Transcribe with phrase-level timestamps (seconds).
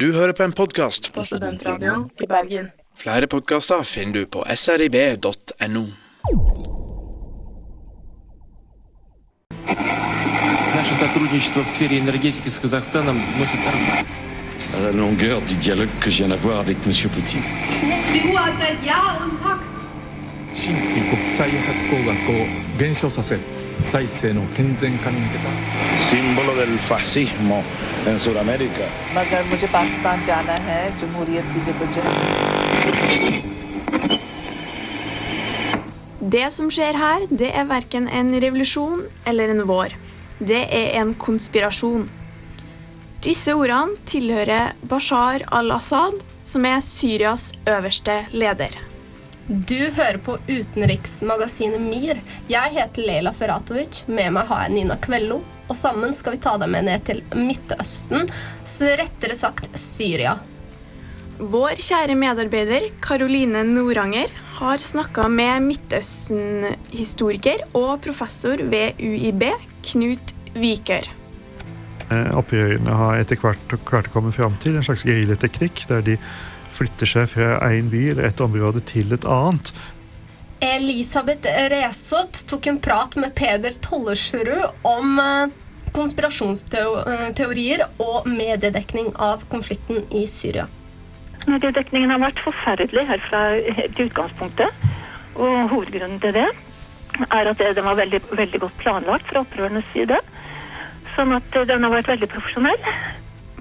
[0.00, 1.12] Du hører på en podkast.
[1.14, 2.70] på Studentradioen i Bergen.
[2.96, 5.84] Flere podkaster finner du på srib.no.
[10.74, 14.06] Наше сотрудничество в сфере энергетики с Казахстаном носит раз-
[14.76, 16.92] À la longueur du dialogue que je viens d'avoir avec M.
[17.14, 17.44] Poutine.
[23.88, 25.48] Die Uhr hat seit Jahr und Tag 新規国際発行額を減少させ財政の健全化に向けた
[26.10, 27.62] símbolo del fascismo
[28.06, 28.86] en Sudamérica.
[29.14, 32.14] मगर मुझे पाकिस्तान जाना है जमहूरियत की जदोजहद
[36.20, 39.88] Det som skjer her, det er verken en revolusjon eller en vår.
[40.40, 42.10] Det er en konspirasjon.
[43.24, 48.87] Disse ordene tilhører Bashar al-Assad, som er Syrias øverste leder.
[49.49, 52.19] Du hører på utenriksmagasinet MIR.
[52.47, 54.03] Jeg heter Leila Feratovic.
[54.05, 55.39] Med meg har jeg Nina Kvello.
[55.65, 58.29] Og sammen skal vi ta deg med ned til Midtøsten,
[58.61, 60.35] så rettere sagt Syria.
[61.39, 69.47] Vår kjære medarbeider Karoline Noranger har snakka med Midtøsten-historiker og professor ved UiB,
[69.89, 71.09] Knut Vikør.
[72.09, 76.19] Eh, Opprørerne har etter hvert klart å komme fram til en slags geriljateknikk, der de
[76.79, 79.73] flytter seg fra én by eller et område til et annet.
[80.63, 85.53] Elisabeth Resot tok en prat med Peder Tollersrud om eh,
[85.95, 90.67] konspirasjonsteorier og mediedekning av konflikten i Syria.
[91.47, 93.43] Mediedekningen har vært forferdelig helt fra
[94.03, 94.89] utgangspunktet.
[95.39, 96.49] Og hovedgrunnen til det
[97.29, 100.19] er at den var veldig, veldig godt planlagt fra opprørernes side.
[101.15, 102.91] Sånn at den har vært veldig profesjonell.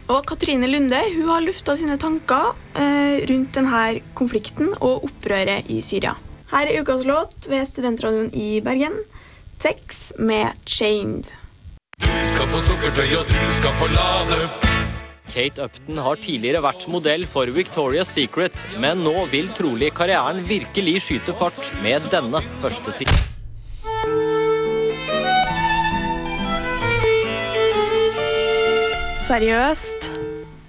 [0.09, 3.83] Og Katrine Lunde hun har lufta sine tanker eh, rundt denne
[4.17, 6.15] konflikten og opprøret i Syria.
[6.49, 8.97] Her er ukas låt ved Studentradioen i Bergen.
[9.61, 11.29] Tex med 'Chained'.
[12.31, 14.49] skal få sukkertøy, og du skal få lade.
[15.29, 21.03] Kate Upton har tidligere vært modell for Victoria's Secret, men nå vil trolig karrieren virkelig
[21.05, 23.38] skyte fart med denne første siden.
[29.29, 30.07] Seriøst.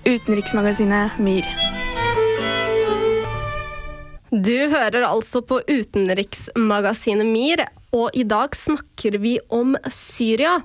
[0.04, 1.46] Utenriksmagasinet MIR.
[4.36, 7.64] Du hører altså på utenriksmagasinet MIR,
[7.96, 10.58] og i dag snakker vi om Syria.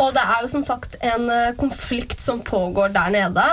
[0.00, 3.44] Og det er jo som sagt en eh, konflikt som pågår der nede.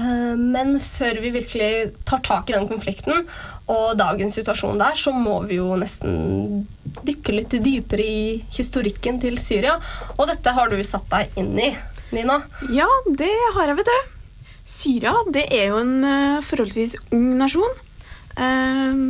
[0.00, 3.26] Eh, Men før vi virkelig tar tak i den konflikten
[3.68, 6.64] og dagens situasjon der, så må vi jo nesten
[7.04, 9.76] dykke litt dypere i historikken til Syria.
[10.16, 11.74] Og dette har du satt deg inn i,
[12.14, 12.40] Nina.
[12.72, 14.10] Ja, det har jeg, vet du.
[14.64, 17.80] Syria det er jo en eh, forholdsvis ung nasjon.
[18.40, 19.02] Eh,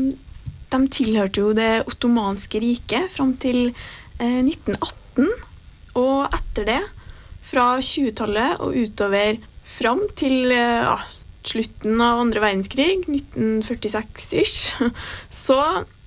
[0.74, 5.30] de tilhørte jo det ottomanske riket fram til eh, 1918.
[6.00, 6.80] Og etter det,
[7.44, 9.38] fra 20-tallet og utover
[9.76, 10.98] fram til eh, ja,
[11.46, 14.90] slutten av andre verdenskrig, 1946-ish,
[15.44, 15.60] så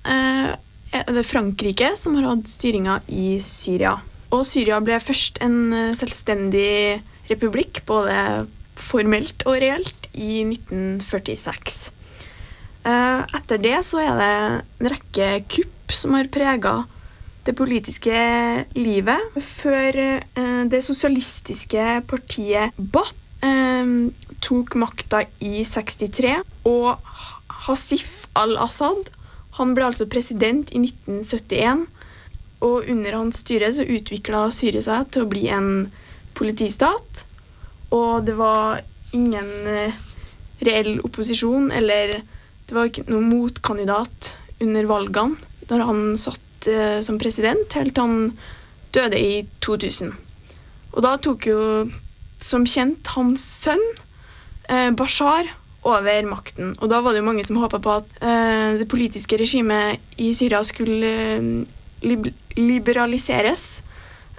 [0.04, 0.52] eh,
[0.88, 3.98] er det Frankrike som har hatt styringa i Syria.
[4.34, 7.00] Og Syria ble først en eh, selvstendig
[7.30, 8.46] republikk, både
[8.78, 11.92] formelt og reelt, i 1946.
[12.88, 16.74] Eh, Etter det så er det en rekke kupp som har prega
[17.46, 18.18] det politiske
[18.76, 19.38] livet.
[19.40, 23.16] Før eh, det sosialistiske partiet Bath
[24.42, 26.98] tok makta i 63, og
[27.68, 29.12] Hasif al-Assad
[29.58, 31.86] han ble altså president i 1971.
[32.64, 35.70] Og under hans styre så utvikla Syria seg til å bli en
[36.38, 37.24] politistat.
[37.94, 38.82] Og det var
[39.16, 39.94] ingen eh,
[40.66, 42.18] reell opposisjon, eller
[42.68, 45.38] det var ikke noen motkandidat under valgene
[45.68, 48.20] da han satt eh, som president, helt til han
[48.96, 50.12] døde i 2000.
[50.96, 51.60] Og da tok jo,
[52.40, 53.84] som kjent, hans sønn,
[54.68, 55.54] eh, Bashar,
[55.88, 56.72] over makten.
[56.82, 58.08] Og da var det jo mange som håpa på at
[58.76, 61.12] det politiske regimet i Syria skulle
[62.02, 63.82] liberaliseres.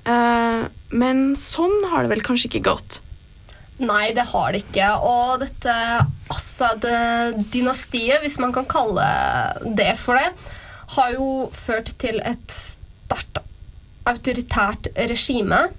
[0.05, 2.99] Eh, men sånn har det vel kanskje ikke gått.
[3.79, 4.87] Nei, det har det ikke.
[5.07, 5.73] Og dette
[6.33, 9.05] Assad-dynastiet, hvis man kan kalle
[9.77, 10.29] det for det,
[10.95, 13.39] har jo ført til et sterkt
[14.09, 15.69] autoritært regime.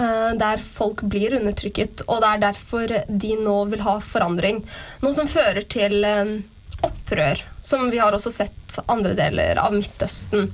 [0.00, 4.64] eh, Der folk blir undertrykket, og det er derfor de nå vil ha forandring.
[5.02, 6.40] Noe som fører til eh,
[6.82, 10.50] opprør, som vi har også sett andre deler av Midtøsten.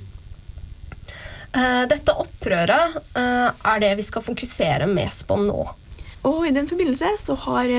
[1.57, 5.63] Eh, Dette opprøret eh, er det vi skal fokusere mest på nå.
[6.27, 7.71] Og i den forbindelse så har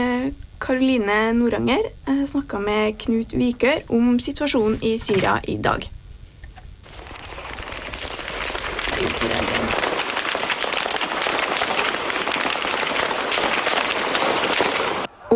[0.59, 5.87] Karoline Noranger eh, snakka med Knut Vikør om situasjonen i Syria i dag.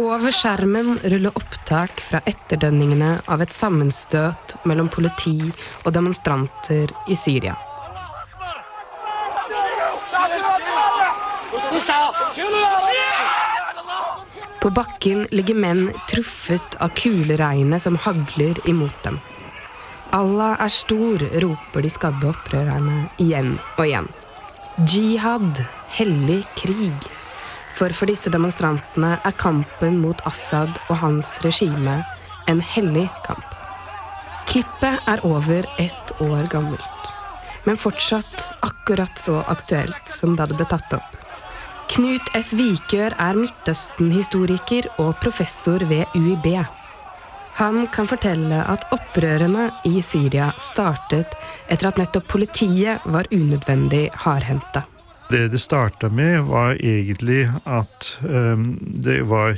[0.02, 5.38] Over skjermen ruller opptak fra etterdønningene av et sammenstøt mellom politi
[5.84, 7.54] og demonstranter i Syria.
[14.62, 19.18] På bakken ligger menn truffet av kuleregnet som hagler imot dem.
[20.12, 24.10] Allah er stor, roper de skadde opprørerne igjen og igjen.
[24.88, 25.64] Jihad,
[25.96, 27.08] hellig krig.
[27.72, 32.02] For for disse demonstrantene er kampen mot Assad og hans regime
[32.46, 33.48] en hellig kamp.
[34.52, 37.10] Klippet er over ett år gammelt,
[37.64, 41.21] men fortsatt akkurat så aktuelt som da det ble tatt opp.
[41.92, 42.54] Knut S.
[42.56, 46.46] Vikør er Midtøsten-historiker og professor ved UiB.
[47.58, 51.36] Han kan fortelle at opprørene i Syria startet
[51.68, 54.86] etter at nettopp politiet var unødvendig hardhendte.
[55.32, 59.56] Det det starta med, var egentlig at um, det var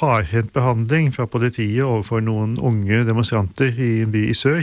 [0.00, 4.60] hardhendt behandling fra politiet overfor noen unge demonstranter i en by i sør,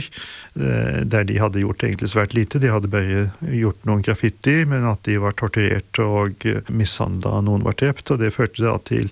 [0.54, 2.60] eh, der de hadde gjort egentlig svært lite.
[2.62, 7.78] De hadde bare gjort noen graffiti, men at de var torturert og mishandla, noen var
[7.80, 8.14] drept.
[8.14, 9.10] Og det førte da til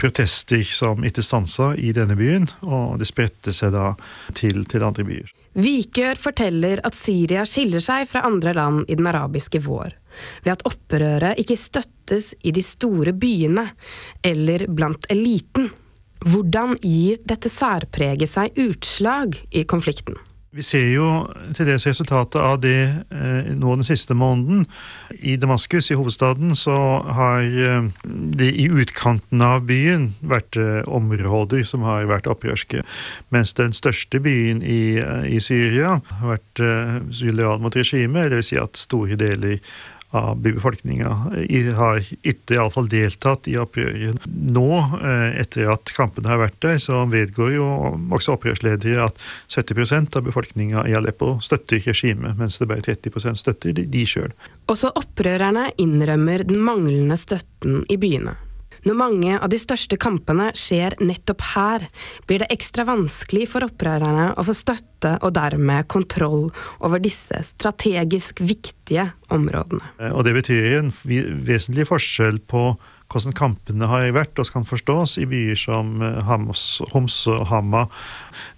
[0.00, 3.94] protester som ikke stansa i denne byen, og det spredte seg da
[4.38, 5.34] til, til andre byer.
[5.54, 9.94] Vikør forteller at Syria skiller seg fra andre land i den arabiske vår
[10.44, 13.68] ved at opprøret ikke støttes i de store byene
[14.24, 15.70] eller blant eliten.
[16.24, 20.16] Hvordan gir dette særpreget seg utslag i konflikten?
[20.54, 21.06] Vi ser jo
[21.56, 22.78] til dels resultatet av det
[23.10, 24.62] eh, nå den siste måneden.
[25.26, 26.76] I Damaskus, i hovedstaden, så
[27.16, 27.88] har eh,
[28.38, 32.84] det i utkanten av byen vært eh, områder som har vært opprørske.
[33.34, 34.94] Mens den største byen i,
[35.26, 36.62] i Syria har vært
[37.34, 38.52] lojal mot regimet, dvs.
[38.52, 39.58] Si at store deler
[40.14, 41.10] av befolkninga
[41.78, 44.26] har ikke iallfall deltatt i opprøret.
[44.28, 44.68] Nå,
[45.00, 47.66] eh, etter at kampene har vært der, så vedgår jo
[48.14, 49.20] også opprørsledere at
[49.52, 54.32] 70% av befolkninga i Aleppo støtter regimet, mens det bare 30% støtter de sjøl.
[54.70, 58.36] Også opprørerne innrømmer den manglende støtten i byene.
[58.84, 61.86] Når mange av de største kampene skjer nettopp her,
[62.28, 66.50] blir det ekstra vanskelig for opprørerne å få støtte og dermed kontroll
[66.84, 69.94] over disse strategisk viktige områdene.
[70.00, 70.92] Eh, og det betyr en
[71.48, 72.74] vesentlig forskjell på
[73.12, 77.86] hvordan kampene har vært og kan forstås i byer som eh, Hams, Homs og Hama,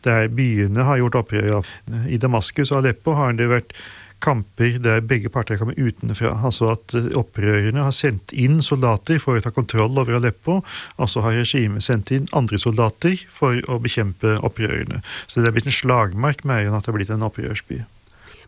[0.07, 1.63] der byene har gjort opprør.
[2.11, 3.77] I Damaskus og Aleppo har det vært
[4.25, 6.35] kamper der begge parter kommer utenfra.
[6.45, 11.11] Altså at eh, opprørerne har sendt inn soldater for å ta kontroll over Aleppo, og
[11.11, 15.03] så har regimet sendt inn andre soldater for å bekjempe opprørerne.
[15.27, 17.83] Så det er blitt en slagmark mer enn at det har blitt en opprørsby.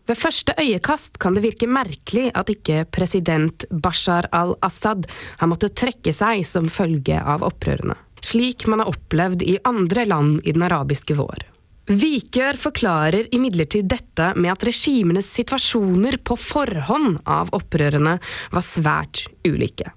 [0.09, 5.05] Ved første øyekast kan det virke merkelig at ikke president Bashar al-Assad
[5.37, 7.93] har måttet trekke seg som følge av opprørene,
[8.25, 11.45] slik man har opplevd i andre land i den arabiske vår.
[11.89, 18.19] Vikør forklarer imidlertid dette med at regimenes situasjoner på forhånd av opprørene
[18.53, 19.89] var svært ulike.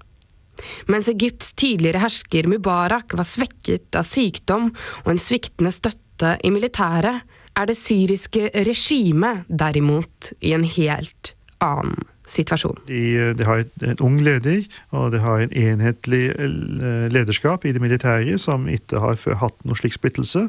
[0.89, 4.71] Mens Egypts tidligere hersker Mubarak var svekket av sykdom
[5.03, 7.21] og en sviktende støtte i militæret,
[7.53, 12.79] er det syriske regimet derimot i en helt annen situasjon.
[12.87, 14.63] De, de har en ung leder,
[14.95, 16.23] og de har en enhetlig
[17.13, 20.47] lederskap i det militære som ikke har hatt noe slik splittelse.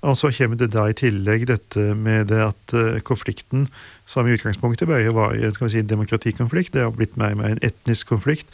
[0.00, 3.68] Og så kommer det da i tillegg dette med det at eh, konflikten,
[4.08, 7.64] som i utgangspunktet bare var en si, demokratikonflikt, det har blitt mer og mer en
[7.66, 8.48] etnisk konflikt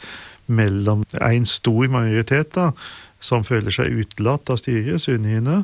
[0.47, 2.71] mellom en stor majoritet da,
[3.23, 5.63] som føler seg utelatt av styret, sunniene,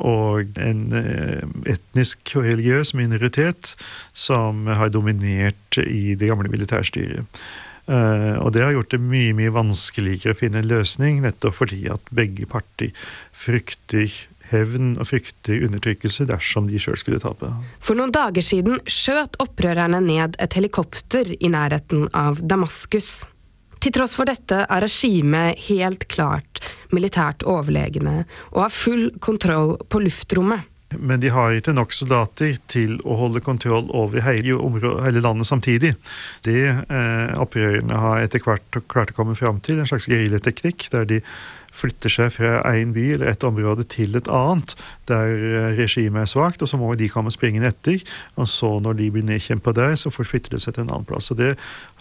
[0.00, 1.42] og en eh,
[1.74, 3.74] etnisk og religiøs minoritet
[4.12, 7.28] som har dominert i det gamle militærstyret.
[7.82, 11.80] Uh, og det har gjort det mye mye vanskeligere å finne en løsning, nettopp fordi
[11.90, 12.92] at begge parter
[13.34, 14.06] frykter
[14.52, 17.50] hevn og frykter undertrykkelse dersom de sjøl skulle tape.
[17.82, 23.22] For noen dager siden skjøt opprørerne ned et helikopter i nærheten av Damaskus.
[23.82, 26.60] Til tross for dette er regimet helt klart
[26.94, 28.20] militært overlegne
[28.52, 30.68] og har full kontroll på luftrommet.
[30.98, 34.58] Men de har ikke nok soldater til å holde kontroll over hele,
[35.04, 35.94] hele landet samtidig.
[36.44, 41.08] Det eh, opprørerne har etter hvert klart å komme fram til, en slags geriljateknikk, der
[41.08, 41.22] de
[41.72, 44.74] flytter seg fra én by eller et område til et annet,
[45.10, 48.02] der eh, regimet er svakt, og så må de komme springende etter.
[48.40, 51.32] Og så, når de blir nedkjempa der, så forflytter de seg til en annen plass.
[51.32, 51.54] Og det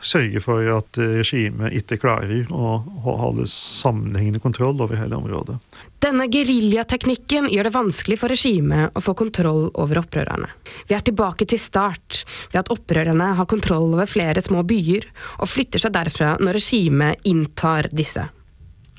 [0.03, 5.57] sørger for at eh, regimet ikke klarer å holde sammenhengende kontroll over hele området.
[6.01, 10.49] Denne geriljateknikken gjør det vanskelig for regimet å få kontroll over opprørerne.
[10.89, 15.05] Vi er tilbake til start, ved at opprørerne har kontroll over flere små byer,
[15.37, 18.25] og flytter seg derfra når regimet inntar disse.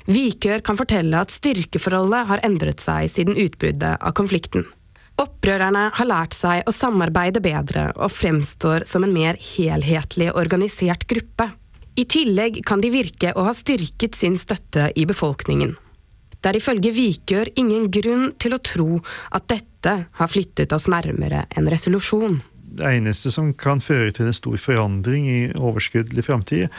[0.09, 4.65] Vikør kan fortelle at styrkeforholdet har endret seg siden utbruddet av konflikten.
[5.21, 11.51] Opprørerne har lært seg å samarbeide bedre og fremstår som en mer helhetlig organisert gruppe.
[11.95, 15.75] I tillegg kan de virke å ha styrket sin støtte i befolkningen.
[16.41, 18.89] Det er ifølge Vikør ingen grunn til å tro
[19.31, 22.41] at dette har flyttet oss nærmere en resolusjon
[22.73, 26.69] det eneste som kan føre til en stor forandring i overskuddelig framtid,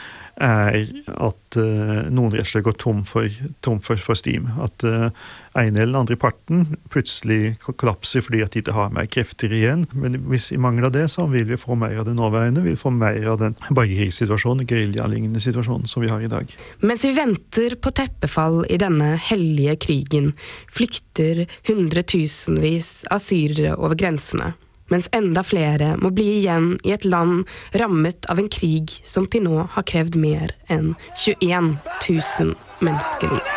[0.41, 0.75] er
[1.15, 3.31] at uh, noen rett og slett går tom for,
[3.63, 4.49] tom for, for steam.
[4.61, 5.07] At uh,
[5.55, 9.85] ene eller den andre parten plutselig kollapser fordi at de ikke har mer krefter igjen.
[9.95, 12.65] Men hvis i mangel av det, så vil vi få mer av det nåværende.
[12.65, 16.51] Vi vil få mer av den borgerkrigssituasjonen, geriljalignende situasjonen som vi har i dag.
[16.83, 20.33] Mens vi venter på teppefall i denne hellige krigen,
[20.67, 24.53] flykter hundretusenvis av syrere over grensene
[24.91, 29.45] mens enda flere må bli igjen i et land rammet av en krig som til
[29.47, 30.93] nå har krevd mer enn
[31.25, 31.75] 21
[32.09, 33.53] 000 menneskeliv.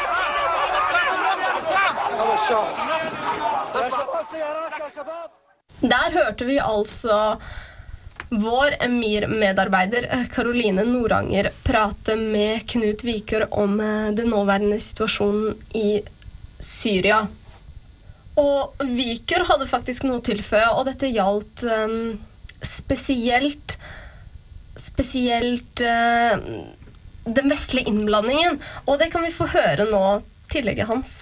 [5.78, 7.38] Der hørte vi altså
[8.28, 16.02] vår Emir-medarbeider Karoline Noranger prate med Knut Vikør om eh, den nåværende situasjonen i
[16.60, 17.22] Syria.
[18.38, 22.18] Og Viker hadde faktisk noe å tilføye, og dette gjaldt um,
[22.64, 23.78] spesielt
[24.78, 26.36] Spesielt uh,
[27.26, 28.60] den vestlige innblandingen.
[28.86, 30.02] Og det kan vi få høre nå,
[30.52, 31.16] tillegget hans.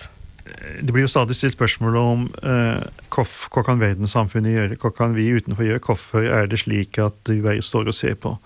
[0.84, 2.84] Det blir jo stadig stilt spørsmål om uh,
[3.16, 7.64] hva kan verdenssamfunnet gjøre, hva kan vi utenfor gjøre, hvorfor er det slik at bare
[7.64, 8.36] står og ser på.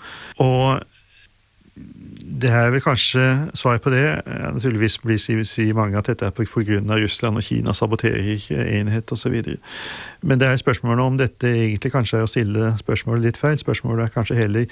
[0.47, 0.79] Og
[2.31, 3.23] det er vel kanskje
[3.59, 4.05] svar på det.
[4.55, 6.81] Naturligvis blir si, si mange at dette er pga.
[7.01, 8.23] Russland og Kina saboterer
[8.79, 9.37] enhet osv.
[10.23, 13.59] Men det er spørsmålet om dette egentlig kanskje er å stille spørsmålet litt feil.
[13.59, 14.69] Spørsmålet er kanskje heller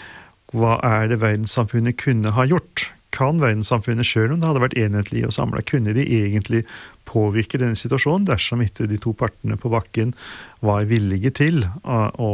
[0.54, 2.88] hva er det verdenssamfunnet kunne ha gjort?
[3.12, 6.62] Kan verdenssamfunnet sjøl, om det hadde vært enhetlig og samla, kunne de egentlig
[7.08, 10.12] påvirke denne situasjonen dersom ikke de to partene på bakken
[10.64, 12.30] var villige til å, å,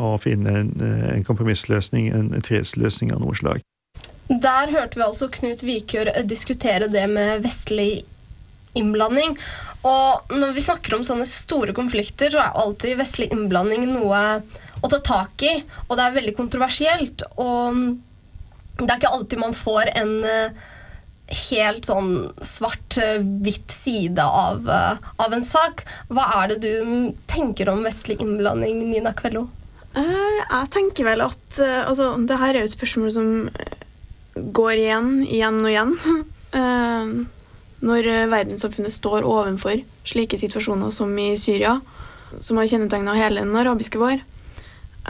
[0.00, 0.72] å finne en,
[1.12, 3.64] en kompromissløsning, en fredsløsning av noe slag?
[4.28, 8.04] Der hørte vi altså Knut Vikør diskutere det med vestlig
[8.74, 9.36] innblanding.
[9.84, 14.20] Og når vi snakker om sånne store konflikter, så er alltid vestlig innblanding noe
[14.80, 15.58] å ta tak i.
[15.88, 17.26] Og det er veldig kontroversielt.
[17.36, 17.82] Og
[18.80, 20.64] det er ikke alltid man får en eh,
[21.50, 25.84] helt sånn svart-hvitt side av, eh, av, en sak.
[26.08, 29.46] Hva er det du tenker om vestlig innblanding, Nina Kvello?
[29.94, 33.34] Eh, jeg tenker vel at altså, det her er jo et spørsmål som
[34.34, 35.98] går igjen, igjen og igjen.
[36.54, 37.08] Eh,
[37.82, 41.72] når verdenssamfunnet står overfor slike situasjoner som i Syria,
[42.38, 44.22] som har kjennetegna hele den arabiske vår.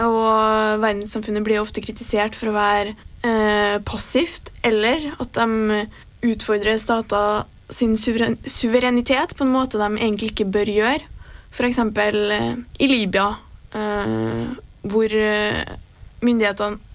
[0.00, 2.94] Og verdenssamfunnet blir ofte kritisert for å være
[3.28, 5.84] eh, passivt, eller at de
[6.32, 11.04] utfordrer stater sin suverenitet på en måte de egentlig ikke bør gjøre.
[11.52, 11.82] F.eks.
[11.84, 12.50] Eh,
[12.80, 13.34] i Libya,
[14.88, 15.18] hvor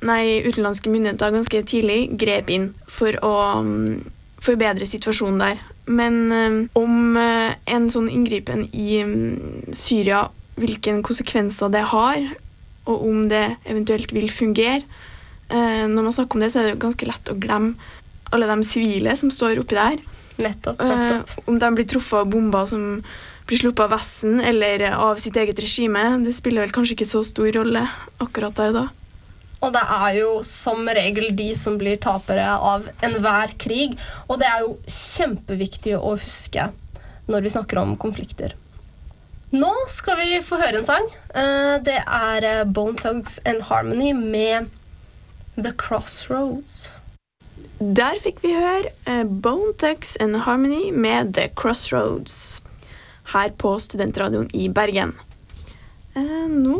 [0.05, 4.01] nei, utenlandske myndigheter ganske tidlig grep inn for å um,
[4.43, 5.61] forbedre situasjonen der.
[5.89, 10.27] Men um, om uh, en sånn inngripen i um, Syria,
[10.59, 12.19] hvilke konsekvenser det har,
[12.89, 14.81] og om det eventuelt vil fungere
[15.51, 17.75] uh, Når man snakker om det, så er det ganske lett å glemme
[18.33, 19.97] alle de sivile som står oppi der.
[20.39, 21.33] Nettopp, nettopp.
[21.33, 23.01] Uh, om de blir truffet av bomber som
[23.49, 27.23] blir sluppet av Vesten eller av sitt eget regime, det spiller vel kanskje ikke så
[27.25, 27.81] stor rolle
[28.21, 28.85] akkurat der da.
[29.59, 33.97] Og det er jo som regel de som blir tapere av enhver krig.
[34.27, 36.69] Og det er jo kjempeviktig å huske
[37.29, 38.55] når vi snakker om konflikter.
[39.49, 41.05] Nå skal vi få høre en sang.
[41.33, 44.69] Eh, det er eh, Bone Thugs and Harmony med
[45.57, 46.99] The Crossroads.
[47.79, 52.61] Der fikk vi høre eh, Bone Thugs and Harmony med The Crossroads
[53.33, 55.15] her på Studentradioen i Bergen.
[56.49, 56.77] Nå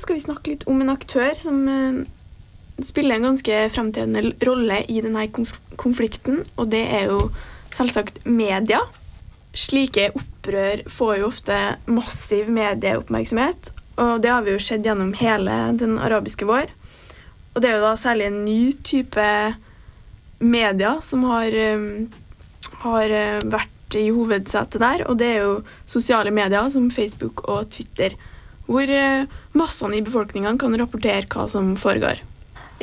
[0.00, 2.02] skal vi snakke litt om en aktør som eh,
[2.82, 5.26] spiller en ganske fremtredende rolle i denne
[5.80, 7.28] konflikten, og det er jo
[7.74, 8.80] selvsagt media.
[9.56, 11.58] Slike opprør får jo ofte
[11.90, 16.72] massiv medieoppmerksomhet, og det har vi jo sett gjennom hele den arabiske vår.
[17.52, 19.28] Og det er jo da særlig en ny type
[20.42, 21.86] media som har, eh,
[22.82, 23.68] har eh, vært
[24.00, 28.16] i hovedsetet der, og det er jo sosiale medier som Facebook og Twitter
[28.68, 29.28] hvor eh,
[29.58, 32.22] massene i befolkningen kan rapportere hva som foregår.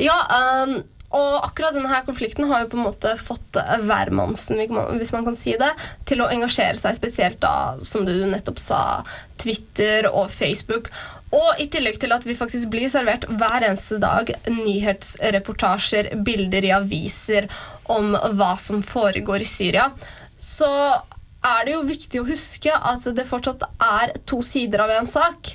[0.00, 0.16] Ja,
[0.64, 4.60] um, og akkurat denne konflikten har jo på en måte fått hvermannsen,
[4.94, 5.72] hvis man kan si det,
[6.06, 8.82] til å engasjere seg spesielt da, som du nettopp sa,
[9.40, 10.92] Twitter og Facebook.
[11.34, 16.72] Og i tillegg til at vi faktisk blir servert hver eneste dag nyhetsreportasjer, bilder i
[16.78, 17.50] aviser
[17.90, 19.88] om hva som foregår i Syria,
[20.38, 20.70] så
[21.40, 25.54] er det jo viktig å huske at det fortsatt er to sider av en sak.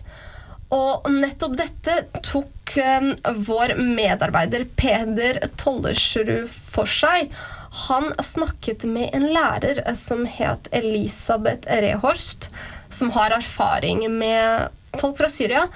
[0.74, 3.12] Og nettopp dette tok eh,
[3.48, 7.30] vår medarbeider Peder Tollersrud for seg.
[7.86, 12.50] Han snakket med en lærer som het Elisabeth Rehorst,
[12.90, 15.68] som har erfaring med folk fra Syria.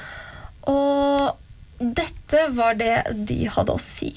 [0.70, 1.36] Og
[1.80, 4.14] dette var det de hadde å si.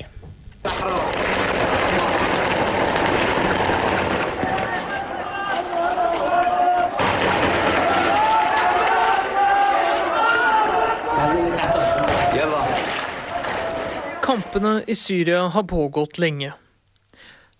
[14.33, 16.55] Kampene i Syria har pågått lenge.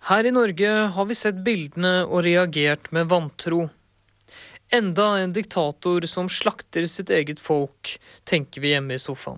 [0.09, 3.67] Her i Norge har vi sett bildene og reagert med vantro.
[4.73, 7.91] Enda en diktator som slakter sitt eget folk,
[8.25, 9.37] tenker vi hjemme i sofaen.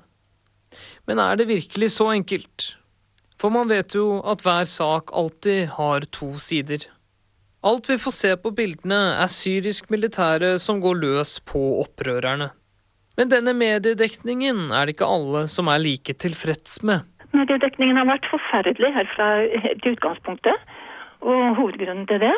[1.04, 2.70] Men er det virkelig så enkelt?
[3.36, 6.86] For man vet jo at hver sak alltid har to sider.
[7.68, 12.54] Alt vi får se på bildene, er syrisk militære som går løs på opprørerne.
[13.20, 17.04] Men denne mediedekningen er det ikke alle som er like tilfreds med.
[17.36, 19.30] Mediedekningen har vært forferdelig helt fra
[19.84, 20.76] til utgangspunktet.
[21.26, 22.34] Og hovedgrunnen til det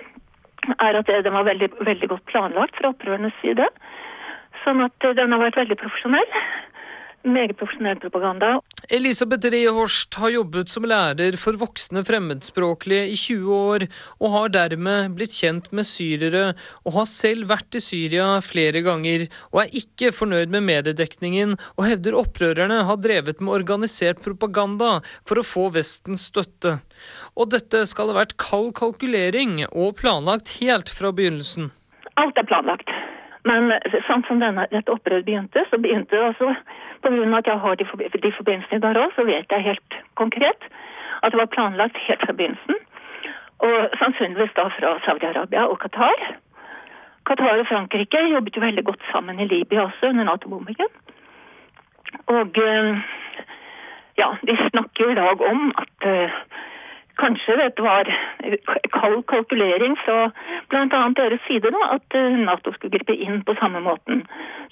[0.77, 3.67] er at den var veldig, veldig godt planlagt fra opprørernes side.
[4.63, 6.33] Sånn at den har vært veldig profesjonell.
[7.27, 8.61] Meget profesjonell propaganda.
[8.89, 13.85] Elisabeth Rehorst har jobbet som lærer for voksne fremmedspråklige i 20 år,
[14.21, 16.53] og har dermed blitt kjent med syrere,
[16.87, 21.89] og har selv vært i Syria flere ganger, og er ikke fornøyd med mediedekningen, og
[21.89, 26.77] hevder opprørerne har drevet med organisert propaganda for å få Vestens støtte.
[27.35, 31.73] Og dette skal ha vært kald kalkulering og planlagt helt fra begynnelsen.
[32.15, 32.87] Alt er planlagt.
[33.47, 33.71] Men
[34.07, 36.51] sånn som denne, dette opprøret begynte, så begynte det også
[37.07, 37.85] av at jeg har de,
[38.25, 40.67] de forbindelsene der òg, så vet jeg helt konkret
[41.21, 42.81] at det var planlagt helt fra begynnelsen.
[43.65, 46.25] Og sannsynligvis da fra Saudi-Arabia og Qatar.
[47.29, 50.91] Qatar og Frankrike jobbet jo veldig godt sammen i Libya også under Nato-bombingen.
[52.33, 52.59] Og
[54.17, 56.37] ja, de snakker jo i dag om at uh,
[57.17, 58.09] Kanskje dette var
[58.93, 60.27] kald kalkulering fra
[60.69, 61.01] bl.a.
[61.17, 64.21] deres side, da, at Nato skulle gripe inn på samme måten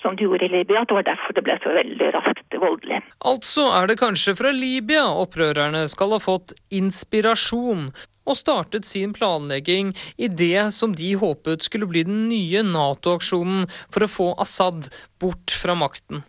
[0.01, 0.83] som de gjorde i Libya.
[0.83, 3.01] At det var derfor det ble så veldig raskt voldelig.
[3.25, 7.89] Altså er det kanskje fra Libya opprørerne skal ha fått inspirasjon
[8.25, 14.05] og startet sin planlegging i det som de håpet skulle bli den nye Nato-aksjonen for
[14.05, 14.89] å få Assad
[15.21, 16.23] bort fra makten.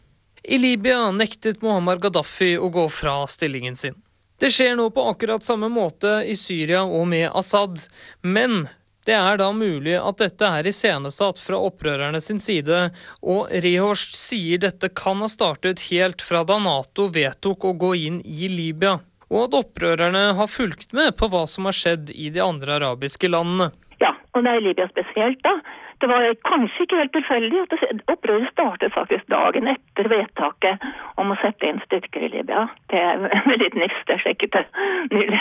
[0.46, 3.96] I Libya nektet Muammar Gaddafi å gå fra stillingen sin.
[4.40, 7.80] Det skjer nå på akkurat samme måte i Syria og med Assad,
[8.20, 8.66] men
[9.06, 12.90] det er da mulig at dette er iscenesatt fra opprørerne sin side,
[13.22, 18.20] og Rehorst sier dette kan ha startet helt fra da Nato vedtok å gå inn
[18.26, 18.98] i Libya,
[19.30, 23.30] og at opprørerne har fulgt med på hva som har skjedd i de andre arabiske
[23.32, 23.70] landene.
[24.02, 25.56] Ja, og det er Libya spesielt, da.
[25.98, 30.82] Det var kanskje ikke helt tilfeldig at opprøret startet faktisk dagen etter vedtaket
[31.16, 32.66] om å sette inn styrker i Libya.
[32.92, 33.22] Det er
[33.62, 34.66] litt nifst, det sjekket jeg
[35.14, 35.40] nylig.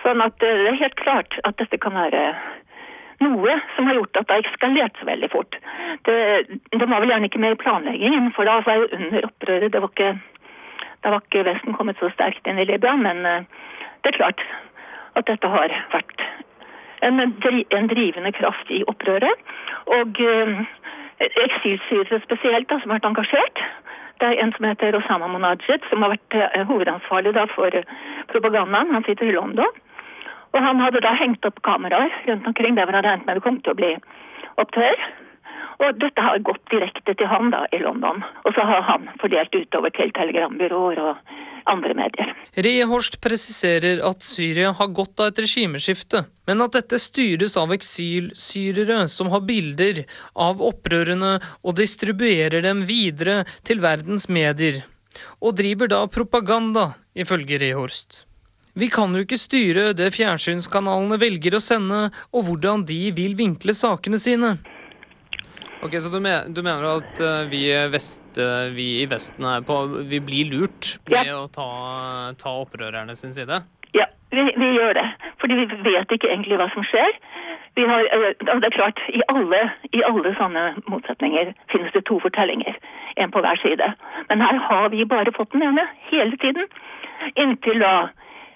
[0.00, 2.22] Sånn at det er helt klart at dette kan være
[3.24, 5.58] noe som har gjort at det har eskalert så veldig fort.
[6.08, 6.16] Det,
[6.72, 9.84] det, var vel gjerne ikke med i planleggingen, for da var jo under opprøret det
[9.84, 10.14] var ikke,
[11.04, 14.40] Da var ikke Vesten kommet så sterkt inn i Libya, men det er klart
[15.20, 16.24] at dette har vært
[17.06, 17.20] en,
[17.78, 19.46] en drivende kraft i opprøret.
[19.98, 20.64] Og uh,
[21.20, 23.64] eksilsyrere spesielt, da, som har vært engasjert.
[24.22, 27.98] Det er en som heter Osama Monajed, som har vært uh, hovedansvarlig da, for uh,
[28.32, 28.94] propagandaen.
[28.94, 29.82] Han sitter i London.
[30.54, 33.46] Og han hadde da hengt opp kameraer rundt omkring der hvor han regnet med det
[33.46, 33.94] kom til å bli
[34.62, 35.00] opptøyer.
[35.82, 38.22] Og dette har gått direkte til han da i London.
[38.44, 41.34] Og så har han fordelt utover til telegrambyråer og
[41.70, 42.32] andre medier.
[42.66, 49.04] Rehorst presiserer at Syria har godt av et regimeskifte, men at dette styres av eksilsyrere
[49.12, 50.04] som har bilder
[50.36, 54.82] av opprørene og distribuerer dem videre til verdens medier,
[55.40, 58.24] og driver da propaganda, ifølge Rehorst.
[58.74, 63.74] Vi kan jo ikke styre det fjernsynskanalene velger å sende, og hvordan de vil vinkle
[63.76, 64.56] sakene sine.
[65.84, 69.64] Ok, Så du, mener, du mener at uh, vi, vest, uh, vi, i Vesten er
[69.68, 71.36] på, vi blir lurt med ja.
[71.42, 71.66] å ta,
[72.40, 73.58] ta, opprørerne sin side?
[73.92, 75.04] Ja, vi, vi, gjør det.
[75.42, 77.12] Fordi vi vet ikke egentlig hva som skjer.
[77.76, 79.60] Har, uh, det er klart, i alle,
[79.92, 82.80] i alle sånne motsetninger finnes det to fortellinger.
[83.20, 83.92] En på hver side.
[84.32, 86.64] Men her har vi bare fått den ene hele tiden.
[87.36, 87.94] Inntil da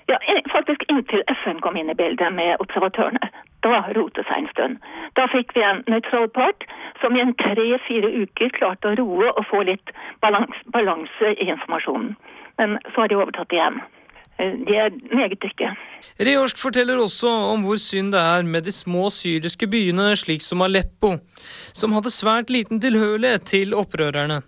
[0.09, 0.19] Ja,
[0.53, 3.29] faktisk inntil FN kom inn i bildet med observatørene.
[3.67, 4.79] Da rotet seg en stund.
[5.19, 6.65] Da fikk vi en nøytral part
[7.03, 9.93] som i en tre-fire uker klarte å roe og få litt
[10.25, 12.15] balanse, balanse i informasjonen.
[12.59, 13.81] Men så har de overtatt igjen.
[14.39, 15.75] Eh, de er meget dyktige.
[16.23, 20.63] Reorsk forteller også om hvor synd det er med de små syriske byene, slik som
[20.63, 21.17] Aleppo,
[21.75, 24.41] som hadde svært liten tilhørighet til opprørerne,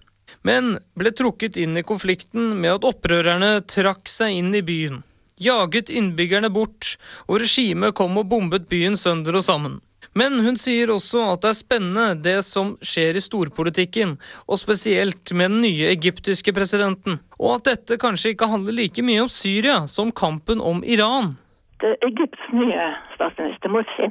[0.46, 5.03] men ble trukket inn i konflikten med at opprørerne trakk seg inn i byen,
[5.40, 6.96] jaget innbyggerne bort,
[7.29, 9.79] og regimet kom og bombet byen sønder og sammen.
[10.16, 14.16] Men hun sier også at det er spennende det som skjer i storpolitikken,
[14.50, 19.22] og spesielt med den nye egyptiske presidenten, og at dette kanskje ikke handler like mye
[19.22, 21.37] om Syria som kampen om Iran.
[21.81, 24.11] Det Egypts nye statsminister Morsi,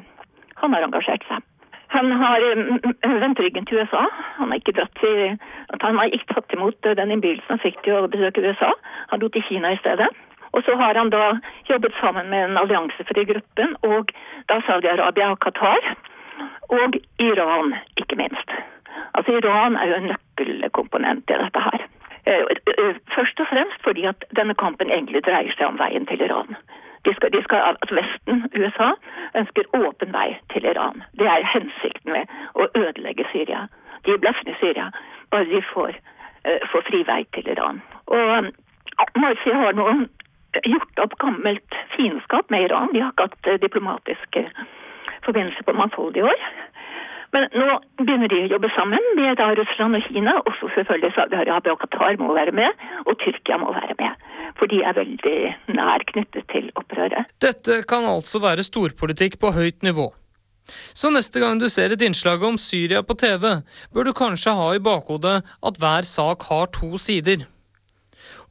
[0.61, 1.43] han har engasjert seg.
[1.89, 2.43] Han har
[3.21, 4.03] vendt ryggen til USA.
[4.37, 5.37] Han har ikke, til,
[5.81, 8.69] han har ikke tatt imot den innbydelsen han fikk til å besøke USA.
[9.09, 10.09] Han dro til Kina i stedet.
[10.51, 11.37] Og så har han da
[11.69, 14.11] jobbet sammen med en alliansefri gruppen, og
[14.49, 15.93] da Saudi-Arabia og Qatar.
[16.69, 18.51] Og Iran, ikke minst.
[19.13, 21.87] Altså Iran er jo en nøkkelkomponent i dette her.
[23.15, 26.55] Først og fremst fordi at denne kampen egentlig dreier seg om veien til Iran.
[27.05, 28.89] De skal, de skal, at Vesten, USA,
[29.35, 31.03] ønsker åpen vei til Iran.
[31.19, 33.65] Det er hensikten med å ødelegge Syria.
[34.05, 34.89] De bløffende i Syria,
[35.31, 35.95] bare de får,
[36.71, 37.81] får fri vei til Iran.
[38.05, 38.51] Og
[39.15, 39.87] Marci har nå
[40.65, 42.93] gjort opp gammelt fiendskap med Iran.
[42.93, 44.45] De har ikke hatt uh, diplomatiske
[45.25, 46.47] forbindelser på mangfoldige år.
[47.35, 47.65] Men nå
[48.01, 50.33] begynner de å jobbe sammen med da Russland og Kina.
[50.49, 54.23] Også selvfølgelig Saudi-Arabia og Qatar må være med, og Tyrkia må være med.
[54.57, 55.35] For de er veldig
[55.77, 57.29] nær knyttet til opprøret.
[57.43, 60.09] Dette kan altså være storpolitikk på høyt nivå.
[60.93, 63.61] Så neste gang du ser et innslag om Syria på TV,
[63.93, 67.45] bør du kanskje ha i bakhodet at hver sak har to sider.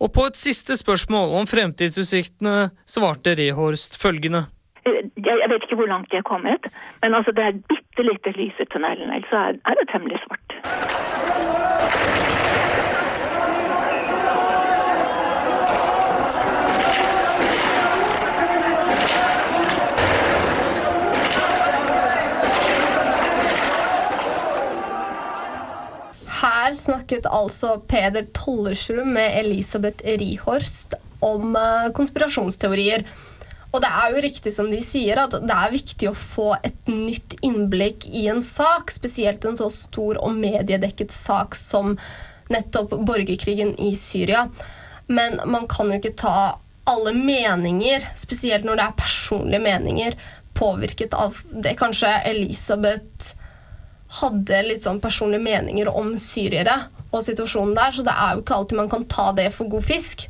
[0.01, 4.47] Og på et siste spørsmål om fremtidsutsiktene svarte Rehorst følgende.
[4.87, 6.63] Jeg vet ikke hvor langt de er kommet,
[7.03, 9.11] men altså det er bitte lite lys i tunnelen.
[9.17, 10.49] Ellers er det temmelig svart.
[26.69, 31.55] Her snakket altså Peder Tollersrud med Elisabeth Rihorst om
[31.97, 33.07] konspirasjonsteorier.
[33.73, 36.91] Og det er jo riktig som de sier, at det er viktig å få et
[36.93, 41.97] nytt innblikk i en sak, spesielt en så stor og mediedekket sak som
[42.53, 44.45] nettopp borgerkrigen i Syria.
[45.09, 46.37] Men man kan jo ikke ta
[46.85, 50.21] alle meninger, spesielt når det er personlige meninger,
[50.53, 53.39] påvirket av det kanskje Elisabeth
[54.09, 56.77] hadde litt sånn personlige meninger om syrere
[57.13, 59.85] og situasjonen der, så det er jo ikke alltid man kan ta det for god
[59.85, 60.27] fisk.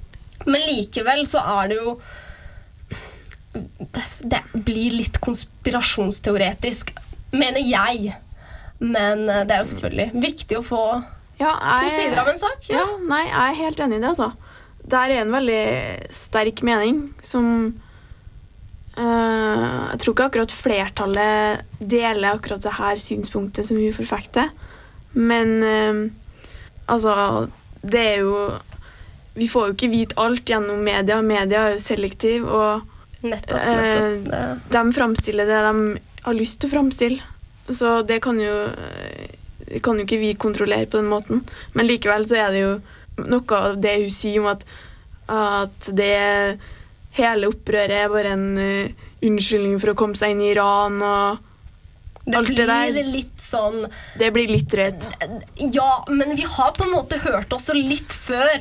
[0.46, 1.98] Men likevel så er det jo
[4.18, 6.92] det blir litt konspirasjonsteoretisk,
[7.34, 8.12] mener jeg.
[8.78, 10.82] Men det er jo selvfølgelig viktig å få
[11.38, 12.68] ja, jeg, to sider av en sak.
[12.70, 12.82] Ja.
[12.82, 12.86] ja.
[13.10, 14.30] nei, jeg er helt enig i det, altså.
[14.88, 15.62] Det er en veldig
[16.14, 17.48] sterk mening som
[18.98, 24.50] Jeg tror ikke akkurat flertallet deler akkurat det her synspunktet som hun forfekter.
[25.14, 26.10] Men uh,
[26.86, 27.48] altså
[27.80, 28.52] Det er jo
[29.38, 31.20] Vi får jo ikke vite alt gjennom media.
[31.22, 32.46] Media er jo selektiv.
[32.46, 32.82] og
[33.22, 34.34] Nettopp, nettopp.
[34.34, 37.22] Eh, de framstiller det de har lyst til å framstille.
[37.70, 38.54] Så det kan jo,
[39.68, 41.42] det kan jo ikke vi kontrollere på den måten.
[41.74, 42.72] Men likevel så er det jo
[43.28, 44.66] noe av det hun sier om at,
[45.30, 46.58] at det
[47.18, 51.44] hele opprøret er bare en uh, unnskyldning for å komme seg inn i Iran og
[52.28, 52.90] det alt det der.
[52.92, 53.86] Det blir litt sånn
[54.20, 55.08] Det blir litt drøyt.
[55.72, 58.52] Ja, men vi har på en måte hørt også litt før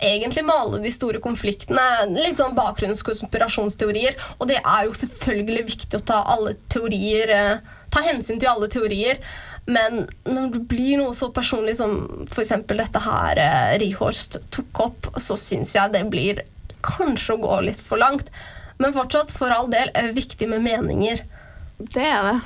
[0.00, 1.84] egentlig med alle de store konfliktene.
[2.16, 4.16] Litt sånn bakgrunnskonspirasjonsteorier.
[4.38, 8.68] Og det er jo selvfølgelig viktig å ta alle teorier eh, Ta hensyn til alle
[8.70, 9.18] teorier.
[9.66, 11.96] Men når det blir noe så personlig som
[12.28, 12.52] f.eks.
[12.68, 16.44] dette her eh, Rihorst tok opp, så syns jeg det blir
[16.84, 18.30] kanskje å gå litt for langt.
[18.80, 21.22] Men fortsatt, for all del, er viktig med meninger.
[21.78, 22.38] Det er det.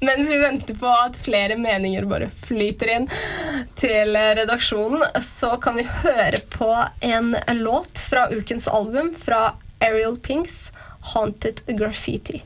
[0.00, 3.08] Mens vi venter på at flere meninger bare flyter inn
[3.80, 6.70] til redaksjonen, så kan vi høre på
[7.02, 10.70] en låt fra ukens album fra Ariel Pinks,
[11.02, 12.44] 'Haunted Graffiti'.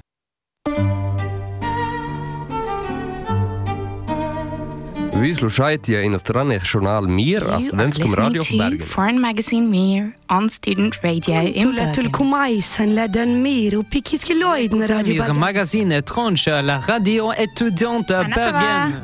[5.21, 8.87] Вы слушаете иностранный журнал «Мир» о You are студентском радио в listening to Bergen.
[8.87, 11.93] Foreign Magazine Mir on Student Radio in Bergen.
[15.07, 19.01] Mir magazine étrange la radio étudiante à Bergen.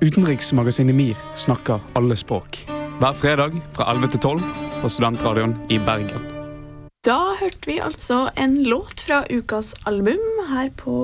[0.00, 2.80] Utenriksmagasinet MIR snakker alle språk.
[3.00, 4.42] hver fredag fra 11 til 12
[4.82, 6.33] på Studentradioen i Bergen.
[7.05, 10.95] Da hørte vi altså en låt fra ukas album her på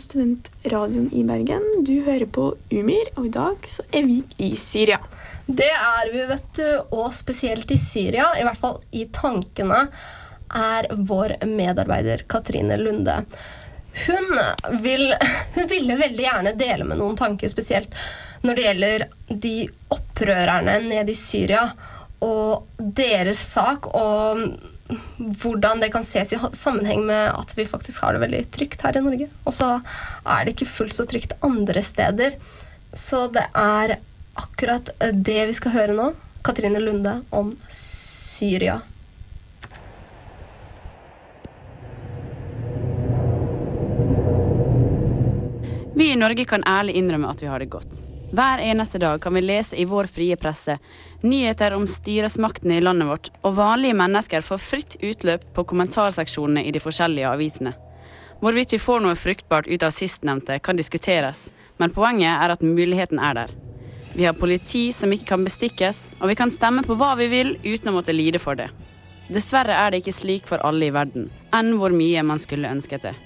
[0.00, 1.66] Studentradioen i Bergen.
[1.84, 4.96] Du hører på Umir, og i dag så er vi i Syria.
[5.44, 6.64] Det er vi, vet du,
[6.96, 9.82] og spesielt i Syria, i hvert fall i tankene,
[10.48, 13.20] er vår medarbeider Katrine Lunde.
[14.06, 14.32] Hun,
[14.80, 15.12] vil,
[15.58, 17.92] hun ville veldig gjerne dele med noen tanker, spesielt
[18.46, 19.56] når det gjelder de
[19.92, 21.68] opprørerne nede i Syria
[22.24, 24.46] og deres sak, og
[25.18, 28.98] hvordan det kan ses i sammenheng med at vi faktisk har det veldig trygt her
[28.98, 29.30] i Norge.
[29.44, 29.72] Og så
[30.24, 32.36] er det ikke fullt så trygt andre steder.
[32.94, 33.98] Så det er
[34.40, 36.12] akkurat det vi skal høre nå.
[36.42, 38.80] Katrine Lunde om Syria.
[45.94, 48.09] Vi i Norge kan ærlig innrømme at vi har det godt.
[48.30, 50.76] Hver eneste dag kan vi lese i vår frie presse
[51.20, 56.70] nyheter om styresmaktene i landet vårt, og vanlige mennesker får fritt utløp på kommentarseksjonene i
[56.70, 57.72] de forskjellige avisene.
[58.40, 61.48] Hvorvidt vi får noe fruktbart ut av sistnevnte, kan diskuteres,
[61.82, 63.50] men poenget er at muligheten er der.
[64.14, 67.56] Vi har politi som ikke kan bestikkes, og vi kan stemme på hva vi vil
[67.64, 68.68] uten å måtte lide for det.
[69.26, 73.10] Dessverre er det ikke slik for alle i verden, enn hvor mye man skulle ønsket
[73.10, 73.16] det.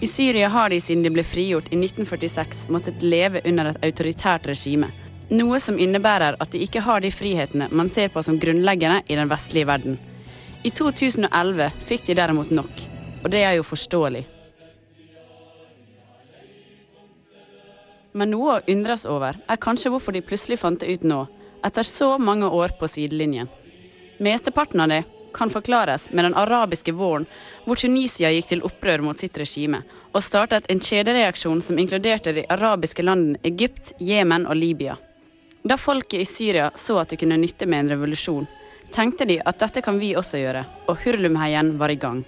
[0.00, 4.44] I Syria har de siden de ble frigjort i 1946 måttet leve under et autoritært
[4.50, 4.90] regime.
[5.32, 9.16] Noe som innebærer at de ikke har de frihetene man ser på som grunnleggende i
[9.16, 9.96] den vestlige verden.
[10.68, 12.82] I 2011 fikk de derimot nok,
[13.24, 14.26] og det er jo forståelig.
[18.16, 21.24] Men noe å undres over er kanskje hvorfor de plutselig fant det ut nå,
[21.64, 23.48] etter så mange år på sidelinjen.
[24.20, 25.04] Mesteparten av det
[25.36, 27.26] kan forklares med den arabiske våren,
[27.64, 32.46] hvor Tunisia gikk til opprør mot sitt regime, og startet en kjedereaksjon som inkluderte de
[32.48, 34.96] arabiske landene Egypt, Jemen og Libya.
[35.62, 38.46] Da folket i Syria så at det kunne nytte med en revolusjon,
[38.94, 42.24] tenkte de at dette kan vi også gjøre, og hurlumheien var i gang.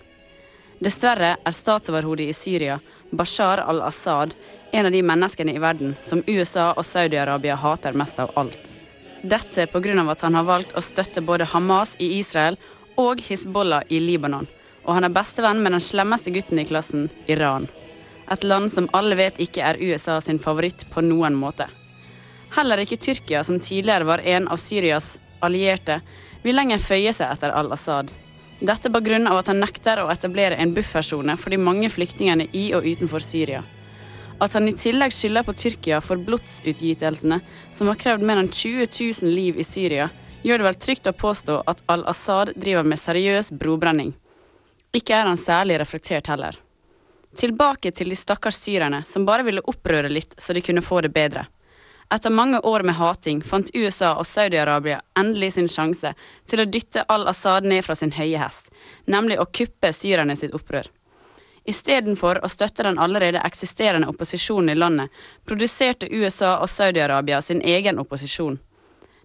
[0.84, 2.78] Dessverre er statsoverhodet i Syria,
[3.10, 4.34] Bashar al-Assad,
[4.72, 8.76] en av de menneskene i verden som USA og Saudi-Arabia hater mest av alt.
[9.22, 10.10] Dette pga.
[10.10, 12.56] at han har valgt å støtte både Hamas i Israel
[12.98, 14.48] og Hizbollah i Libanon.
[14.84, 17.68] Og han er bestevenn med den slemmeste gutten i klassen, Iran.
[18.32, 21.68] Et land som alle vet ikke er USA sin favoritt på noen måte.
[22.56, 26.00] Heller ikke Tyrkia, som tidligere var en av Syrias allierte,
[26.42, 28.10] vil lenger føye seg etter al-Assad.
[28.58, 32.48] Dette på grunn av at han nekter å etablere en buffersone for de mange flyktningene
[32.56, 33.62] i og utenfor Syria.
[34.42, 37.40] At han i tillegg skylder på Tyrkia for blodsutgytelsene
[37.74, 40.08] som har krevd mer enn 20 000 liv i Syria,
[40.42, 44.14] gjør det vel trygt å påstå at al-Assad driver med seriøs brobrenning.
[44.94, 46.56] Ikke er han særlig reflektert heller.
[47.36, 51.12] Tilbake til de stakkars syrerne som bare ville opprøre litt så de kunne få det
[51.14, 51.46] bedre.
[52.10, 56.14] Etter mange år med hating fant USA og Saudi-Arabia endelig sin sjanse
[56.48, 58.70] til å dytte al-Assad ned fra sin høye hest,
[59.04, 60.88] nemlig å kuppe syrerne sitt opprør.
[61.68, 65.12] Istedenfor å støtte den allerede eksisterende opposisjonen i landet,
[65.44, 68.56] produserte USA og Saudi-Arabia sin egen opposisjon.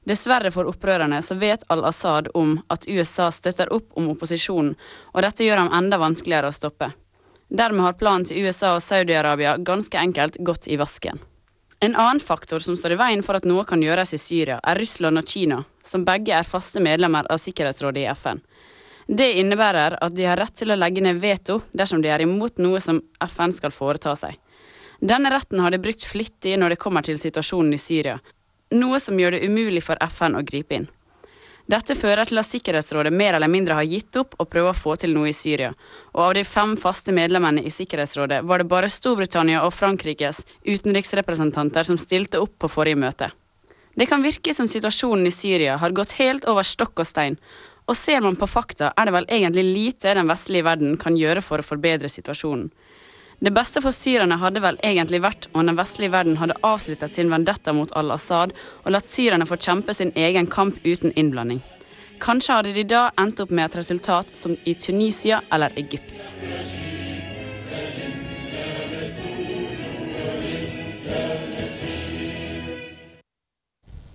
[0.03, 4.73] Dessverre for opprørerne så vet al-Assad om at USA støtter opp om opposisjonen,
[5.13, 6.91] og dette gjør ham enda vanskeligere å stoppe.
[7.53, 11.21] Dermed har planen til USA og Saudi-Arabia ganske enkelt gått i vasken.
[11.83, 14.79] En annen faktor som står i veien for at noe kan gjøres i Syria, er
[14.79, 18.39] Russland og Kina, som begge er faste medlemmer av Sikkerhetsrådet i FN.
[19.07, 22.61] Det innebærer at de har rett til å legge ned veto dersom de er imot
[22.63, 24.39] noe som FN skal foreta seg.
[25.03, 28.15] Denne retten har de brukt flittig når det kommer til situasjonen i Syria,
[28.73, 30.89] noe som gjør det umulig for FN å gripe inn.
[31.63, 34.97] Dette fører til at Sikkerhetsrådet mer eller mindre har gitt opp å prøve å få
[34.99, 35.69] til noe i Syria,
[36.11, 41.87] og av de fem faste medlemmene i Sikkerhetsrådet var det bare Storbritannia og Frankrikes utenriksrepresentanter
[41.87, 43.31] som stilte opp på forrige møte.
[43.95, 47.37] Det kan virke som situasjonen i Syria har gått helt over stokk og stein,
[47.87, 51.43] og ser man på fakta, er det vel egentlig lite den vestlige verden kan gjøre
[51.43, 52.71] for å forbedre situasjonen.
[53.43, 57.27] Det beste for syrerne hadde vel egentlig vært om den vestlige verden hadde avsluttet sin
[57.27, 61.59] vendetta mot al-Assad og latt syrerne få kjempe sin egen kamp uten innblanding.
[62.23, 66.31] Kanskje hadde de da endt opp med et resultat som i Tunisia eller Egypt.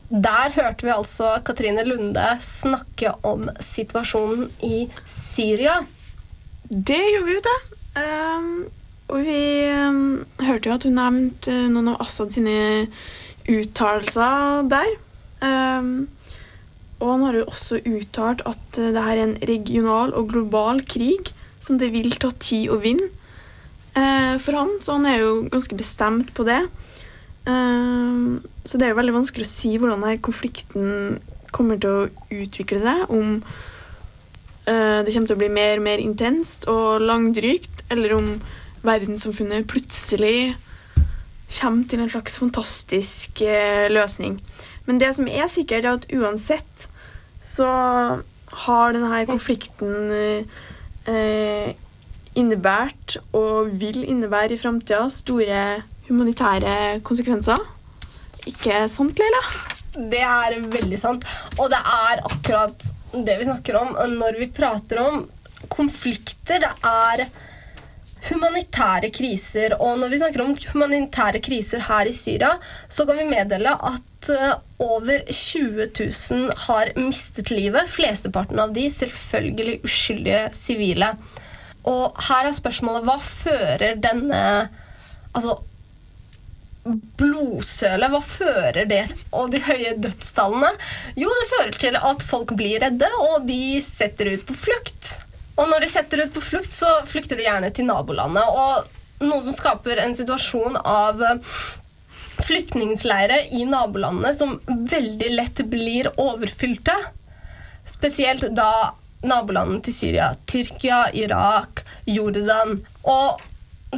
[0.09, 5.83] Der hørte vi altså Katrine Lunde snakke om situasjonen i Syria.
[6.65, 7.57] Det gjorde vi jo, da.
[7.99, 8.53] Um,
[9.09, 9.41] og vi
[9.73, 12.87] um, hørte jo at hun nevnte uh, noen av Assad sine
[13.49, 14.91] uttalelser der.
[15.41, 16.09] Um,
[16.99, 20.83] og han har jo også uttalt at uh, det her er en regional og global
[20.85, 23.09] krig som det vil ta tid å vinne
[23.97, 24.77] uh, for han.
[24.85, 26.61] Så han er jo ganske bestemt på det.
[27.49, 31.19] Um, så det er jo veldig vanskelig å si hvordan denne konflikten
[31.55, 32.09] kommer til å
[32.43, 33.39] utvikle seg, om
[34.69, 38.27] eh, det kommer til å bli mer og mer intenst og langdrygt, eller om
[38.87, 40.57] verdenssamfunnet plutselig
[41.49, 44.39] kommer til en slags fantastisk eh, løsning.
[44.87, 46.89] Men det som er sikkert, er at uansett
[47.45, 47.69] så
[48.65, 50.13] har denne konflikten
[51.09, 51.73] eh,
[52.39, 55.65] innebært og vil innebære i framtida store
[56.09, 57.61] humanitære konsekvenser.
[58.49, 59.43] Ikke sant, Leila?
[59.99, 61.27] Det er veldig sant.
[61.59, 65.23] Og det er akkurat det vi snakker om når vi prater om
[65.73, 66.63] konflikter.
[66.65, 67.27] Det er
[68.29, 69.75] humanitære kriser.
[69.81, 72.55] Og når vi snakker om humanitære kriser her i Syria,
[72.89, 77.89] så kan vi meddele at eh, over 20 000 har mistet livet.
[77.91, 81.15] Flesteparten av de selvfølgelig uskyldige sivile.
[81.89, 84.43] Og her er spørsmålet hva fører denne
[85.37, 85.59] Altså
[87.21, 89.03] blodsølet, hva fører det
[89.37, 90.71] og de høye dødstallene?
[91.21, 95.11] Jo, det fører til at folk blir redde, og de setter ut på flukt.
[95.59, 98.47] Og når de setter ut på flukt, så flykter de gjerne til nabolandet.
[98.47, 101.23] Og noe som skaper en situasjon av
[102.47, 106.95] flyktningleirer i nabolandene som veldig lett blir overfylte.
[107.89, 108.95] Spesielt da
[109.27, 112.79] nabolandene til Syria, Tyrkia, Irak, Jordan.
[113.03, 113.43] Og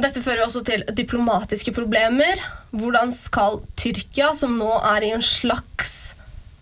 [0.01, 2.41] dette fører også til diplomatiske problemer.
[2.71, 6.15] Hvordan skal Tyrkia, som nå er i en slags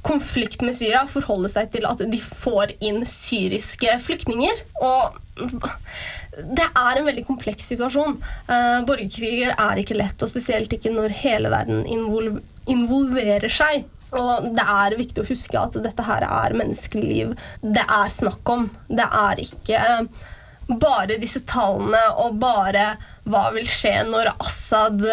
[0.09, 4.63] konflikt med Syria, forholde seg til at de får inn syriske flyktninger?
[4.81, 8.17] Og det er en veldig kompleks situasjon.
[8.49, 12.35] Uh, borgerkriger er ikke lett, og spesielt ikke når hele verden invol
[12.69, 13.87] involverer seg.
[14.17, 18.65] Og det er viktig å huske at dette her er menneskeliv det er snakk om.
[18.89, 19.81] Det er ikke
[20.69, 22.95] bare disse tallene og bare
[23.29, 25.05] hva vil skje når Assad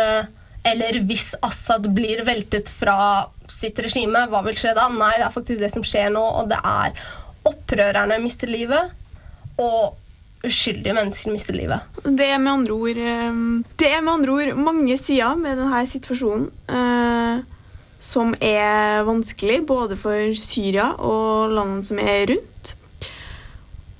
[0.67, 2.97] Eller hvis Assad blir veltet fra
[3.53, 4.89] sitt regime, hva vil skje da?
[4.93, 6.97] Nei, det er faktisk det som skjer nå, og det er
[7.47, 8.93] opprørerne mister livet.
[9.63, 9.97] Og
[10.47, 11.85] uskyldige mennesker mister livet.
[12.05, 17.45] Det er med andre ord, er med andre ord mange sider med denne situasjonen eh,
[18.07, 22.75] som er vanskelig, både for Syria og landene som er rundt.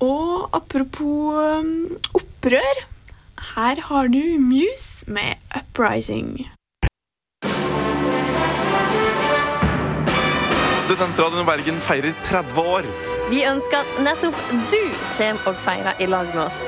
[0.03, 1.65] Og apropos
[2.15, 2.83] opprør,
[3.55, 6.56] her har du Muse med 'Uprising'.
[10.87, 12.85] Studentradioen i Bergen feirer 30 år.
[13.27, 14.37] Vi ønsker at nettopp
[14.71, 14.77] du
[15.17, 16.61] kommer og feirer i lag med oss.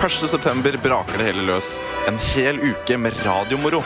[0.00, 1.74] 1.9 braker det hele løs.
[2.08, 3.82] En hel uke med radiomoro.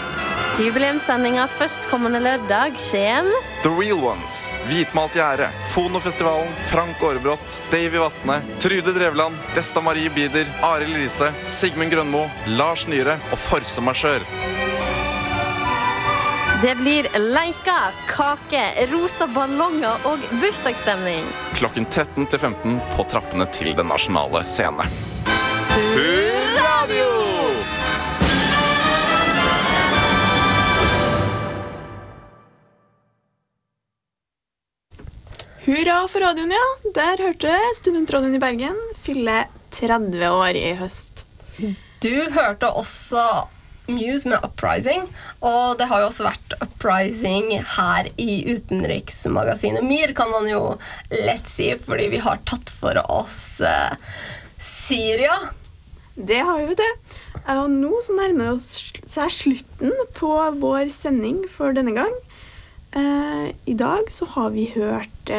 [0.52, 4.36] Til jubileumssendinga førstkommende lørdag kommer The Real Ones,
[4.68, 11.90] Hvitmalt gjerde, Fonofestivalen, Frank Aarebrot, Davy Vatne, Trude Drevland, Desta Marie Bieder, Arild Riise, Sigmund
[11.90, 14.28] Grønmo, Lars Nyhre og Forsom Marsjør.
[16.62, 21.25] Det blir leker, kake, rosa ballonger og bursdagsstemning.
[21.59, 24.85] Klokken 13 til 15 på trappene til Den nasjonale scene.
[26.55, 27.09] Radio!
[35.64, 36.92] Hurra for radioen, ja.
[36.94, 41.25] Der hørte Studentradioen i Bergen fylle 30 år i høst.
[42.07, 43.27] Du hørte også
[43.90, 45.08] Muse med 'Uprising',
[45.40, 50.78] og det har jo også vært 'Uprising' her i utenriksmagasinet MIR, kan man jo
[51.10, 53.96] lett si, fordi vi har tatt for oss uh,
[54.58, 55.34] Syria.
[56.14, 57.18] Det har vi, vet du.
[57.56, 60.30] Og nå så nærmer det seg slutten på
[60.62, 62.14] vår sending for denne gang.
[62.94, 65.32] Uh, I dag så har vi hørt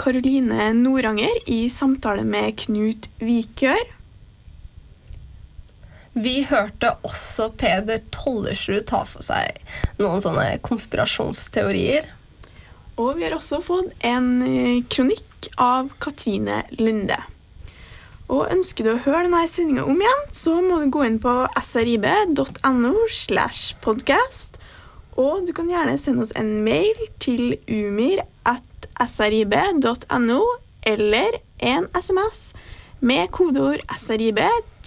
[0.00, 3.99] Karoline uh, Noranger i samtale med Knut Vikør.
[6.12, 9.60] Vi hørte også Peder Tollersrud ta for seg
[10.00, 12.08] noen sånne konspirasjonsteorier.
[13.00, 17.18] Og vi har også fått en kronikk av Katrine Lunde.
[18.30, 21.34] Og ønsker du å høre denne sendinga om igjen, så må du gå inn på
[21.66, 24.60] srib.no slash podcast.
[25.18, 30.42] Og du kan gjerne sende oss en mail til umir at srib.no
[30.86, 32.50] eller en SMS
[33.00, 34.38] med kodeord SRIB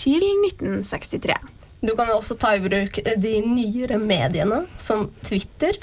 [0.04, 1.40] til 1963.
[1.84, 5.82] Du kan også ta i bruk de nyere mediene, som Twitter.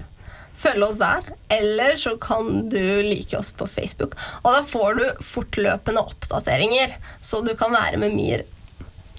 [0.61, 1.29] Følge oss der.
[1.53, 4.17] Eller så kan du like oss på Facebook.
[4.43, 8.47] Og da får du fortløpende oppdateringer, så du kan være med MIR.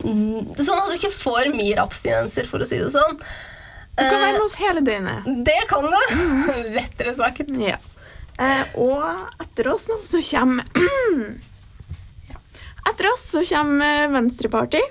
[0.01, 3.17] Sånn at du ikke får MIR-abstinenser, for å si det sånn.
[3.91, 5.29] Du kan være med oss hele døgnet.
[5.45, 6.01] Det kan du.
[6.77, 7.53] Lettere sagt.
[7.61, 7.77] Ja.
[8.79, 9.05] og
[9.43, 10.65] etter oss nå så kommer
[12.89, 14.81] Etter oss så kommer Venstreparty.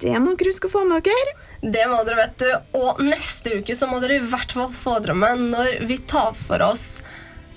[0.00, 1.34] Det må dere huske å få med dere.
[1.60, 2.78] Det må dere, vet du.
[2.80, 6.32] Og neste uke så må dere i hvert fall få dere med når vi tar
[6.38, 6.86] for oss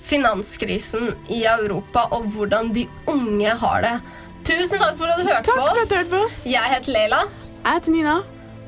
[0.04, 3.94] finanskrisen i Europa og hvordan de unge har det.
[4.44, 6.38] Tusen takk for at du hørte Takk på for at du hørte på oss.
[6.52, 7.22] Jeg heter Leila.
[7.64, 8.16] Jeg heter Nina.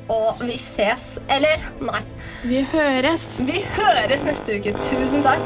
[0.09, 1.19] Og vi ses.
[1.29, 2.01] Eller, nei.
[2.47, 3.27] Vi høres.
[3.45, 4.73] Vi høres neste uke.
[4.87, 5.45] Tusen takk.